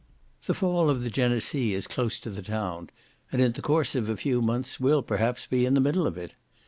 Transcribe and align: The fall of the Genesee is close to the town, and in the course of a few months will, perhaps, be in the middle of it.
The 0.47 0.55
fall 0.55 0.89
of 0.89 1.03
the 1.03 1.11
Genesee 1.11 1.75
is 1.75 1.85
close 1.85 2.19
to 2.21 2.31
the 2.31 2.41
town, 2.41 2.89
and 3.31 3.39
in 3.39 3.51
the 3.51 3.61
course 3.61 3.93
of 3.93 4.09
a 4.09 4.17
few 4.17 4.41
months 4.41 4.79
will, 4.79 5.03
perhaps, 5.03 5.45
be 5.45 5.63
in 5.63 5.75
the 5.75 5.79
middle 5.79 6.07
of 6.07 6.17
it. 6.17 6.33